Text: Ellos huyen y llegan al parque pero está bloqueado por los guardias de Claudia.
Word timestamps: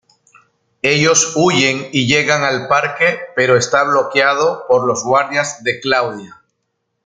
Ellos 0.81 1.33
huyen 1.35 1.89
y 1.91 2.07
llegan 2.07 2.41
al 2.43 2.67
parque 2.67 3.19
pero 3.35 3.55
está 3.55 3.83
bloqueado 3.83 4.65
por 4.67 4.87
los 4.87 5.03
guardias 5.03 5.63
de 5.63 5.79
Claudia. 5.79 6.41